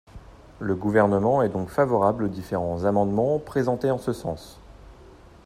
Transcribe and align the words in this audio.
Le 0.59 0.73
Gouvernement 0.73 1.43
est 1.43 1.49
donc 1.53 1.69
favorable 1.69 2.23
aux 2.23 2.27
différents 2.27 2.85
amendements 2.85 3.37
présentés 3.37 3.91
en 3.91 3.99
ce 3.99 4.13
sens. 4.13 4.59